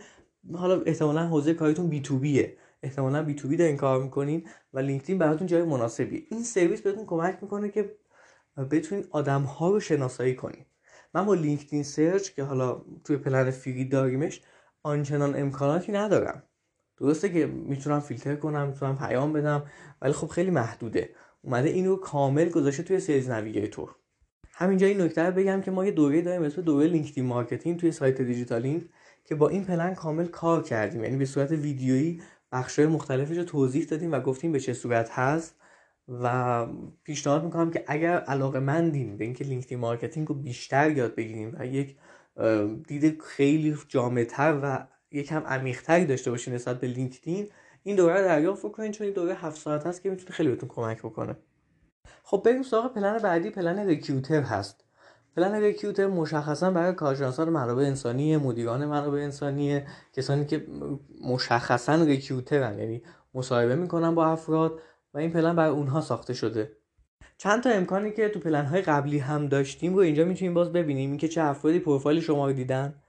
حالا 0.54 0.82
احتمالا 0.82 1.26
حوزه 1.26 1.54
کارتون 1.54 1.88
B2B 1.88 2.00
ه 2.00 2.56
احتمالا 2.82 3.22
B2B 3.22 3.56
دارین 3.56 3.76
کار 3.76 4.02
می‌کنین 4.02 4.48
و 4.72 4.78
لینکدین 4.78 5.18
براتون 5.18 5.46
جای 5.46 5.62
مناسبیه. 5.62 6.22
این 6.30 6.42
سرویس 6.42 6.82
بهتون 6.82 7.06
کمک 7.06 7.38
می‌کنه 7.42 7.68
که 7.68 7.96
بتونین 8.70 9.04
آدم 9.10 9.42
ها 9.42 9.70
رو 9.70 9.80
شناسایی 9.80 10.34
کنین. 10.34 10.64
من 11.14 11.26
با 11.26 11.34
لینکدین 11.34 11.82
search 11.82 12.30
که 12.30 12.42
حالا 12.42 12.82
توی 13.04 13.16
پلن 13.16 13.50
free 13.50 13.84
داریمش 13.84 14.40
آنچنان 14.82 15.36
امکاناتی 15.36 15.92
ندارم. 15.92 16.42
درسته 17.02 17.28
که 17.28 17.46
می‌تونم 17.46 18.00
فیلتر 18.00 18.36
کنم 18.36 18.68
می‌تونم 18.68 18.98
پیام 18.98 19.32
بدم 19.32 19.62
ولی 20.02 20.12
خب 20.12 20.26
خیلی 20.26 20.50
محدوده. 20.50 21.10
اومده 21.42 21.68
اینو 21.68 21.96
کامل 21.96 22.48
گذاشته 22.48 22.82
توی 22.82 23.00
Sales 23.00 23.30
Navigator. 23.30 23.94
همینجا 24.54 24.86
این 24.86 25.00
نکته 25.00 25.30
بگم 25.30 25.60
که 25.60 25.70
ما 25.70 25.84
یه 25.84 25.90
دوره 25.90 26.22
داریم 26.22 26.42
اسم 26.42 26.62
دوره 26.62 26.86
لینکدین 26.86 27.24
marketing 27.24 27.78
توی 27.78 27.92
سایت 27.92 28.22
دیجیتالینگ 28.22 28.88
که 29.24 29.34
با 29.34 29.48
این 29.48 29.64
پلن 29.64 29.94
کامل 29.94 30.26
کار 30.26 30.62
کردیم. 30.62 31.04
یعنی 31.04 31.16
به 31.16 31.24
صورت 31.24 31.50
ویدیویی 31.50 32.22
بخشای 32.52 32.86
مختلفش 32.86 33.36
رو 33.36 33.44
توضیح 33.44 33.84
دادیم 33.84 34.12
و 34.12 34.20
گفتیم 34.20 34.52
به 34.52 34.60
چه 34.60 34.72
صورت 34.72 35.10
هست. 35.10 35.54
و 36.08 36.66
پیشنهاد 37.04 37.44
می‌کنم 37.44 37.70
که 37.70 37.84
اگر 37.86 38.18
علاقه 38.18 38.58
مندین 38.58 39.16
به 39.16 39.24
اینکه 39.24 39.44
لینکدین 39.44 39.78
marketing 39.78 40.28
رو 40.28 40.34
بیشتر 40.34 40.90
یاد 40.90 41.14
بگیریم 41.14 41.56
و 41.58 41.66
یک 41.66 41.96
دید 42.86 43.22
خیلی 43.22 43.76
جامعتر 43.88 44.60
و 44.62 44.86
یکم 45.12 45.42
عمیقتری 45.46 46.04
داشته 46.04 46.30
باشین 46.30 46.54
نسبت 46.54 46.80
به 46.80 46.86
لینکدین 46.86 47.48
این 47.82 47.96
دوره 47.96 48.14
رو 48.14 48.24
دریافت 48.24 48.66
بکنین 48.66 48.92
چون 48.92 49.04
این 49.04 49.14
دوره 49.14 49.34
هفت 49.34 49.60
ساعت 49.60 49.86
هست 49.86 50.02
که 50.02 50.10
می‌تونه 50.10 50.30
خیلی 50.30 50.48
بهتون 50.48 50.68
کمک 50.68 50.98
بکنه. 50.98 51.36
خب 52.22 52.42
بریم 52.44 52.62
سراغ 52.62 52.94
پلن 52.94 53.18
بعدی 53.18 53.50
پلن 53.50 53.88
recruiter 53.90 54.40
هست. 54.40 54.84
پلن 55.36 55.62
recruiter 55.62 56.06
مشخصا 56.06 56.70
برای 56.70 56.94
کارشناسان 56.94 57.48
منابع 57.48 57.82
انسانی 57.82 58.36
مدیران 58.36 58.86
منابع 58.86 59.18
انسانی 59.18 59.80
کسانی 60.12 60.46
که 60.46 60.66
مشخصا 61.24 61.94
recruiter 61.94 62.70
ن 62.70 62.78
یعنی 62.78 63.02
مصاحبه 63.34 63.76
می‌کنن 63.76 64.14
با 64.14 64.26
افراد 64.26 64.80
و 65.14 65.18
این 65.18 65.30
پلن 65.30 65.56
برای 65.56 65.70
اونها 65.70 66.00
ساخته 66.00 66.34
شده. 66.34 66.76
چند 67.38 67.62
تا 67.62 67.70
امکانی 67.70 68.12
که 68.12 68.28
تو 68.28 68.40
پلن 68.40 68.64
های 68.64 68.82
قبلی 68.82 69.18
هم 69.18 69.48
داشتیم 69.48 69.94
رو 69.94 70.00
اینجا 70.00 70.24
می‌تونیم 70.24 70.54
باز 70.54 70.72
ببینیم. 70.72 71.10
اینکه 71.10 71.28
چه 71.28 71.42
افرادی 71.42 71.78
پروفایل 71.78 72.20
شما 72.20 72.46
رو 72.46 72.52
دیدن 72.52 73.01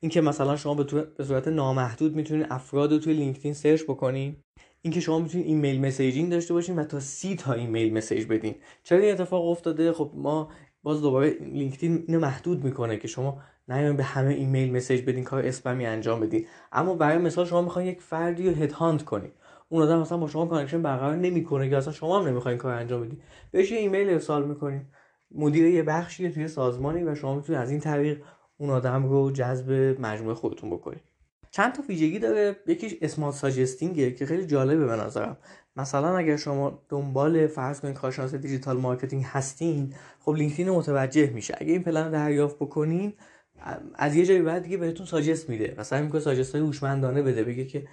اینکه 0.00 0.20
مثلا 0.20 0.56
شما 0.56 0.74
به 0.74 1.24
صورت 1.24 1.48
نامحدود 1.48 2.16
می‌تونید 2.16 2.46
افراد 2.50 2.92
رو 2.92 2.98
توی 2.98 3.14
لینکدین 3.14 3.54
search 3.54 3.82
بکنین 3.82 4.36
اینکه 4.82 5.00
شما 5.00 5.18
می‌تونید 5.18 5.46
email 5.46 5.80
messaging 5.80 6.30
داشته 6.30 6.54
باشین 6.54 6.76
و 6.76 6.84
تا 6.84 7.00
سی 7.00 7.36
تا 7.36 7.52
email 7.52 7.96
message 7.96 8.26
بدین. 8.26 8.54
چرا 8.82 8.98
این 8.98 9.12
اتفاق 9.12 9.48
افتاده؟ 9.48 9.92
خب 9.92 10.12
ما 10.14 10.48
باز 10.82 11.02
دوباره 11.02 11.30
لینکدین 11.40 12.04
اینو 12.08 12.20
محدود 12.20 12.64
می‌کنه 12.64 12.96
که 12.96 13.08
شما 13.08 13.38
نیاین 13.68 13.96
به 13.96 14.02
همه 14.02 14.34
email 14.34 14.76
message 14.76 15.02
بدین 15.02 15.24
کار 15.24 15.46
اسپمی 15.46 15.86
انجام 15.86 16.20
بدین. 16.20 16.46
اما 16.72 16.94
برای 16.94 17.18
مثال 17.18 17.46
شما 17.46 17.62
می‌خواین 17.62 17.88
یک 17.88 18.00
فردی 18.00 18.48
رو 18.48 18.54
headhunt 18.54 19.04
کنین. 19.04 19.30
اون 19.68 19.82
آدم 19.82 20.00
مثلا 20.00 20.18
با 20.18 20.28
شما 20.28 20.46
connection 20.46 20.82
برقرار 20.82 21.16
نمی‌کنه 21.16 21.70
که 21.70 21.76
اصلا 21.76 21.92
شما 21.92 22.20
هم 22.20 22.28
نمی‌خواین 22.28 22.58
کار 22.58 22.74
انجام 22.74 23.02
بدین. 23.02 23.18
بهش 23.50 23.72
ایمیل 23.72 24.08
ارسال 24.08 24.48
می‌کنین. 24.48 24.82
مدیر 25.34 25.66
یه 25.66 25.82
بخشی 25.82 26.30
توی 26.30 26.48
سازمانی 26.48 27.02
و 27.02 27.14
شما 27.14 27.34
می‌تونید 27.34 27.62
از 27.62 27.70
این 27.70 27.80
طریق 27.80 28.22
اون 28.60 28.70
آدم 28.70 29.06
رو 29.06 29.30
جذب 29.30 29.96
مجموعه 30.00 30.34
خودتون 30.34 30.70
بکنید. 30.70 31.00
چند 31.50 31.72
تا 31.72 31.82
ویژگی 31.88 32.18
داره. 32.18 32.56
یکیش 32.66 32.94
smart 33.02 33.34
suggesting 33.34 34.05
ه 34.05 34.12
که 34.12 34.26
خیلی 34.26 34.46
جالبه 34.46 34.86
به 34.86 34.96
نظرم. 34.96 35.36
مثلا 35.76 36.16
اگر 36.16 36.36
شما 36.36 36.82
دنبال 36.88 37.46
فرض 37.46 37.80
کنید 37.80 37.94
کارشناس 37.94 38.34
digital 38.34 38.76
marketing 38.76 39.24
هستین 39.26 39.94
خب 40.20 40.32
لینکدین 40.32 40.70
متوجه 40.70 41.30
میشه. 41.30 41.54
اگه 41.58 41.72
این 41.72 41.82
پلن 41.82 42.04
رو 42.04 42.12
دریافت 42.12 42.56
بکنین 42.56 43.12
از 43.94 44.16
یه 44.16 44.26
جایی 44.26 44.42
بعد 44.42 44.62
دیگه 44.62 44.76
بهتون 44.76 45.06
suggest 45.06 45.48
میده. 45.48 45.74
مثلا 45.78 46.02
میگه 46.02 46.20
suggest 46.20 46.54
های 46.54 46.64
هوشمندانه 46.64 47.22
بده. 47.22 47.44
بگه 47.44 47.64
که 47.64 47.86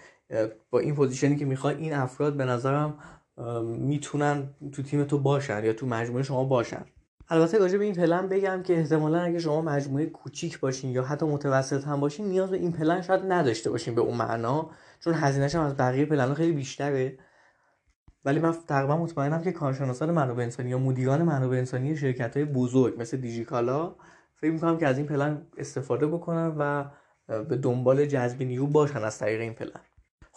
با 0.70 0.80
این 0.80 0.96
position 0.96 1.31
ی 1.31 1.36
که 1.36 1.46
می‌خوای 1.46 1.76
این 1.76 1.94
افراد 1.94 2.38
به 2.38 2.46
نظرم 2.46 3.00
می‌تونن 3.64 4.50
تو 4.72 4.84
تیم 4.84 5.04
تو 5.04 5.18
باشن 5.20 5.66
یا 5.66 5.74
تو 5.74 5.86
مجموعه 5.86 6.24
شما 6.24 6.44
باشن. 6.44 6.86
البته 7.30 7.58
راجع 7.58 7.78
به 7.78 7.84
این 7.84 7.94
پلن 7.94 8.28
بگم 8.28 8.64
که 8.64 8.78
احتمالا 8.78 9.20
اگه 9.20 9.40
شما 9.40 9.62
مجموعه 9.62 10.06
کوچیک 10.06 10.60
باشین 10.60 10.92
یا 10.92 11.04
حتی 11.04 11.26
متوسط 11.26 11.84
هم 11.84 12.00
باشین 12.00 12.26
نیاز 12.26 12.50
به 12.50 12.58
این 12.58 12.72
پلن 12.72 13.02
شاید 13.02 13.22
نداشته 13.28 13.70
باشین 13.70 13.96
به 13.96 14.02
اون 14.02 14.18
معنا 14.18 14.70
چون 15.00 15.14
هزینهش 15.14 15.56
هم 15.56 15.62
از 15.62 15.78
بقیه 15.78 16.06
پلن 16.06 16.34
خیلی 16.34 16.52
بیشتره. 16.52 17.20
ولی 18.26 18.40
من 18.40 18.54
تقریبا 18.68 18.98
مطمئنم 18.98 19.44
که 19.44 19.52
کارشناسان 19.52 20.12
منابع 20.12 20.44
انسانی 20.44 20.70
یا 20.70 20.78
مدیران 20.78 21.22
منابع 21.22 21.58
انسانی 21.58 21.98
شرکت 21.98 22.38
های 22.38 22.46
بزرگ 22.46 23.02
مثل 23.02 23.18
دیجیکالا 23.18 23.96
فکر 24.36 24.52
می‌کنم 24.52 24.78
که 24.78 24.88
از 24.88 24.98
این 24.98 25.08
پلن 25.08 25.42
استفاده 25.58 26.08
بکنن 26.08 26.56
و 26.58 26.86
به 27.44 27.58
دنبال 27.58 28.06
جذب 28.06 28.44
نیرو 28.44 28.68
باشن 28.68 29.04
از 29.04 29.20
طریق 29.20 29.42
این 29.42 29.54
پلن. 29.54 29.82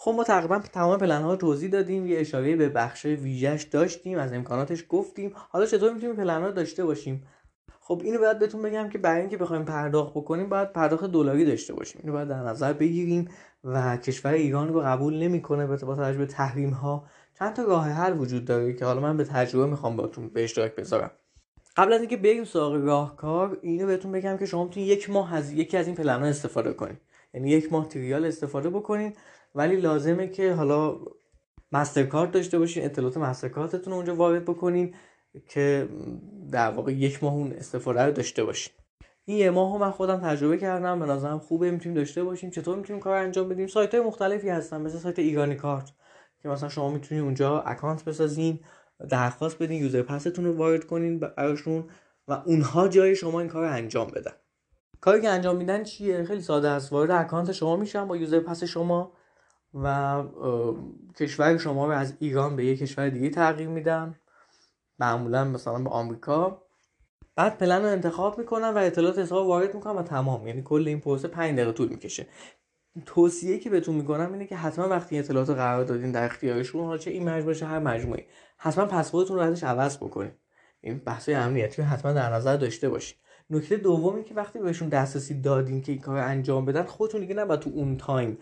خب 0.03 0.13
ما 0.17 0.23
تقریبا 0.23 0.59
تمام 0.59 0.97
پلن 0.97 1.21
ها 1.21 1.31
رو 1.31 1.35
توضیح 1.35 1.69
دادیم 1.69 2.07
یه 2.07 2.19
اشاره 2.19 2.55
به 2.55 2.69
بخش 2.69 3.05
ویژش 3.05 3.63
داشتیم 3.71 4.17
از 4.17 4.33
امکاناتش 4.33 4.85
گفتیم. 4.89 5.33
حالا 5.35 5.65
چطور 5.65 5.93
می‌تونیم 5.93 6.15
پلن 6.15 6.41
ها 6.41 6.51
داشته 6.51 6.85
باشیم؟ 6.85 7.23
خب 7.79 8.01
اینو 8.03 8.19
باید 8.19 8.39
بهتون 8.39 8.61
بگم 8.61 8.89
که 8.89 8.97
برای 8.97 9.19
اینکه 9.19 9.37
بخوایم 9.37 9.65
پرداخت 9.65 10.11
بکنیم 10.11 10.49
باید 10.49 10.73
پرداخت 10.73 11.05
دلاری 11.05 11.45
داشته 11.45 11.73
باشیم. 11.73 12.01
اینو 12.03 12.13
باید 12.13 12.27
در 12.27 12.43
نظر 12.43 12.73
بگیریم 12.73 13.27
و 13.63 13.97
کشور 13.97 14.31
ایران 14.31 14.73
رو 14.73 14.81
قبول 14.81 15.23
نمی‌کنه 15.23 15.65
با 15.65 15.95
توجه 15.95 16.17
به 16.17 16.25
تحریم 16.25 16.69
ها 16.69 17.05
چند 17.39 17.53
تا 17.53 17.63
راه 17.63 17.89
حل 17.89 18.19
وجود 18.19 18.45
داره 18.45 18.73
که 18.73 18.85
حالا 18.85 19.01
من 19.01 19.17
به 19.17 19.23
تجربه 19.23 19.65
می‌خوام 19.65 19.97
بهتون 19.97 20.29
به 20.29 20.43
اشتراک 20.43 20.75
بذارم. 20.75 21.11
قبل 21.77 21.93
از 21.93 21.99
اینکه 21.99 22.17
بریم 22.17 22.43
سراغ 22.43 22.75
راهکار 22.75 23.57
اینو 23.61 23.87
بهتون 23.87 24.11
بگم 24.11 24.37
که 24.37 24.45
شما 24.45 24.63
می‌تونید 24.63 24.89
یک 24.89 25.09
ماه 25.09 25.33
از 25.35 25.51
یکی 25.51 25.77
از 25.77 25.87
این 25.87 25.95
پلن 25.95 26.19
ها 26.19 26.25
استفاده 26.25 26.73
کنید. 26.73 27.10
یعنی 27.33 27.49
یک 27.49 27.73
ماه 27.73 27.87
تریال 27.87 28.25
استفاده 28.25 28.69
بکنید 28.69 29.17
ولی 29.55 29.75
لازمه 29.75 30.27
که 30.27 30.53
حالا 30.53 30.97
مسترکارت 31.71 32.31
داشته 32.31 32.59
باشین 32.59 32.85
اطلاعات 32.85 33.17
مسترکارتتون 33.17 33.93
اونجا 33.93 34.15
وارد 34.15 34.45
بکنین 34.45 34.95
که 35.49 35.89
در 36.51 36.71
واقع 36.71 36.93
یک 36.93 37.23
ماه 37.23 37.33
اون 37.33 37.51
استفاده 37.51 38.01
رو 38.01 38.11
داشته 38.11 38.43
باشین. 38.43 38.73
این 39.25 39.37
یه 39.37 39.49
ماه 39.49 39.77
من 39.77 39.91
خودم 39.91 40.19
تجربه 40.19 40.57
کردم 40.57 40.99
به 40.99 41.05
نظرم 41.05 41.39
خوبه 41.39 41.71
می‌تونیم 41.71 41.95
داشته 41.95 42.23
باشیم. 42.23 42.49
چطور 42.49 42.77
می‌تونیم 42.77 43.01
کار 43.01 43.17
انجام 43.17 43.49
بدیم؟ 43.49 43.67
سایت 43.67 43.95
های 43.95 44.03
مختلفی 44.03 44.49
هستن 44.49 44.81
مثل 44.81 44.97
سایت 44.97 45.19
ایرانیکارت 45.19 45.91
که 46.41 46.49
مثلا 46.49 46.69
شما 46.69 46.89
می‌تونید 46.89 47.23
اونجا 47.23 47.61
account 47.61 48.05
بسازین 48.05 48.59
درخواست 49.09 49.63
بدین 49.63 49.83
user 49.83 50.01
pass 50.01 50.26
تون 50.26 50.45
رو 50.45 50.57
وارد 50.57 50.83
کنین 50.83 51.19
براشون 51.19 51.89
و 52.27 52.33
اونها 52.45 52.87
جای 52.87 53.15
شما 53.15 53.39
این 53.39 53.49
کار 53.49 53.63
انجام 53.63 54.07
بدن. 54.07 54.31
کاری 55.01 55.21
که 55.21 55.29
انجام 55.29 55.55
میدن 55.55 55.83
چیه؟ 55.83 56.23
خیلی 56.23 56.41
ساده 56.41 56.69
است. 56.69 56.93
وارد 56.93 57.11
account 57.11 57.51
شما 57.51 57.75
میشن 57.75 58.07
با 58.07 58.17
user 58.17 58.39
pass 58.39 58.63
شما 58.63 59.11
و 59.73 60.23
کشور 61.19 61.57
شما 61.57 61.85
رو 61.85 61.91
از 61.91 62.13
ایران 62.19 62.55
به 62.55 62.65
یک 62.65 62.79
کشور 62.79 63.09
دیگه 63.09 63.29
تغییر 63.29 63.67
میدن. 63.69 64.15
معمولا 64.99 65.43
مثلا 65.43 65.79
به 65.79 65.89
آمریکا. 65.89 66.61
بعد 67.35 67.57
پلن 67.57 67.81
رو 67.81 67.87
انتخاب 67.87 68.37
می‌کنن 68.37 68.69
و 68.69 68.77
اطلاعات 68.77 69.19
حساب 69.19 69.47
وارد 69.47 69.75
می‌کنن 69.75 69.95
و 69.95 70.03
تمام. 70.03 70.47
یعنی 70.47 70.61
کل 70.61 70.83
این 70.87 70.99
پروسه 70.99 71.27
5 71.27 71.53
دقیقه 71.53 71.71
طول 71.71 71.87
می‌کشه. 71.87 72.27
توصیه 73.05 73.59
که 73.59 73.69
بهتون 73.69 73.95
می‌کنم 73.95 74.33
اینه 74.33 74.47
که 74.47 74.55
حتما 74.55 74.87
وقتی 74.87 75.19
اطلاعات 75.19 75.49
قرار 75.49 75.83
دادین 75.83 76.11
در 76.11 76.25
اختیارشون 76.25 76.85
حالا 76.85 76.97
چه 76.97 77.11
این 77.11 77.29
مجموعه 77.29 77.65
هر 77.65 77.79
مجموعه 77.79 78.25
حتما 78.57 78.85
پسوردتون 78.85 79.37
رو 79.37 79.43
ازش 79.43 79.63
عوض 79.63 79.97
بکنید 79.97 80.33
این 80.81 80.97
بحث 80.97 81.29
امنیتی 81.29 81.81
حتما 81.81 82.13
در 82.13 82.33
نظر 82.33 82.57
داشته 82.57 82.89
باشید 82.89 83.17
نکته 83.51 83.77
دومی 83.77 84.23
که 84.23 84.33
وقتی 84.33 84.59
بهشون 84.59 84.89
دسترسی 84.89 85.41
دادین 85.41 85.81
که 85.81 85.91
این 85.91 86.01
کار 86.01 86.17
انجام 86.17 86.65
بدن 86.65 86.83
خودتون 86.83 87.21
دیگه 87.21 87.33
نباید 87.33 87.59
تو 87.59 87.69
اون 87.73 87.97
time 87.97 88.37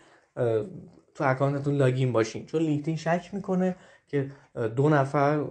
تو 1.15 1.23
account 1.23 1.60
تون 1.60 1.75
login 1.75 2.11
باشین. 2.11 2.45
چون 2.45 2.61
لینکدین 2.61 2.95
شک 2.95 3.29
می‌کنه 3.33 3.75
که 4.07 4.31
دو 4.75 4.89
نفر 4.89 5.43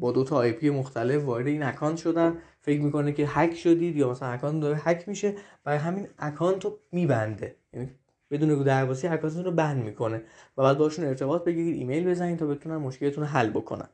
با 0.00 0.12
دو 0.12 0.24
تا 0.24 0.36
IP 0.36 0.70
مختلف 0.70 1.24
وارد 1.24 1.46
این 1.46 1.62
account 1.62 1.96
شدن. 1.96 2.34
فکر 2.60 2.80
می‌کنه 2.80 3.12
که 3.12 3.26
هک 3.28 3.54
شدید 3.54 3.96
یا 3.96 4.10
مثلا 4.10 4.28
account 4.28 4.62
داره 4.62 4.80
هک 4.84 5.08
میشه 5.08 5.34
برای 5.64 5.78
همین 5.78 6.08
account 6.18 6.64
رو 6.64 6.78
میبنده. 6.92 7.56
یعنی 7.72 7.90
بدون 8.30 8.62
رودرواسی 8.62 9.06
account 9.06 9.33
تون 9.33 9.44
رو 9.44 9.50
ban 9.50 9.84
می‌کنه. 9.84 10.22
و 10.56 10.62
بعد 10.62 10.78
باشون 10.78 11.04
ارتباط 11.04 11.44
بگیرید 11.44 11.74
ایمیل 11.74 12.10
بزنید 12.10 12.38
تا 12.38 12.46
بتونن 12.46 12.76
مشکلتون 12.76 13.24
رو 13.24 13.30
حل 13.30 13.50
بکنن. 13.50 13.88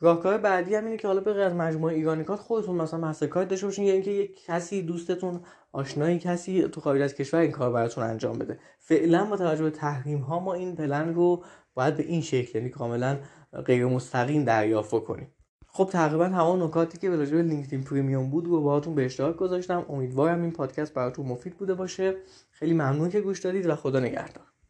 راهکار 0.00 0.38
بعدی 0.38 0.74
هم 0.74 0.84
اینه 0.84 0.96
که 0.96 1.08
حالا 1.08 1.20
به 1.20 1.44
از 1.44 1.54
مجموعه 1.54 1.94
ایرانیکارت 1.94 2.40
خودتون 2.40 2.76
مثلا 2.76 3.00
مسترکارت 3.00 3.48
داشته 3.48 3.66
باشین 3.66 3.84
یا 3.84 3.92
اینکه 3.92 4.10
یک 4.10 4.44
کسی 4.44 4.82
دوستتون 4.82 5.40
آشنایی 5.72 6.18
کسی 6.18 6.62
تو 6.62 6.80
خارج 6.80 7.00
از 7.00 7.14
کشور 7.14 7.40
این 7.40 7.50
کار 7.50 7.72
براتون 7.72 8.04
انجام 8.04 8.38
بده. 8.38 8.58
فعلا 8.78 9.24
با 9.24 9.36
توجه 9.36 9.62
به 9.62 9.70
تحریم 9.70 10.18
ها 10.18 10.38
ما 10.40 10.54
این 10.54 10.76
پلن 10.76 11.14
رو 11.14 11.44
باید 11.74 11.96
به 11.96 12.02
این 12.02 12.20
شکل 12.20 12.58
یعنی 12.58 12.70
کاملا 12.70 13.18
غیر 13.66 13.86
مستقیم 13.86 14.44
دریافت 14.44 15.04
کنیم 15.04 15.32
خب 15.76 15.88
تقریبا 15.92 16.28
تمام 16.28 16.62
نکاتی 16.62 16.98
که 16.98 17.10
به 17.10 17.16
به 17.16 17.42
لینکدین 17.42 17.84
پریمیوم 17.84 18.30
بود 18.30 18.46
رو 18.46 18.62
باهاتون 18.62 18.94
به 18.94 19.04
اشتراک 19.04 19.36
گذاشتم. 19.36 19.86
امیدوارم 19.88 20.42
این 20.42 20.52
پادکست 20.52 20.94
براتون 20.94 21.26
مفید 21.26 21.56
بوده 21.56 21.74
باشه. 21.74 22.16
خیلی 22.50 22.72
ممنون 22.72 23.10
که 23.10 23.20
گوش 23.20 23.40
دادید 23.40 23.66
و 23.66 23.74
خدا 23.74 24.00
نگهدار. 24.00 24.44